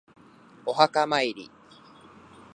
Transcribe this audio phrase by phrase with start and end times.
[0.65, 1.51] お墓参り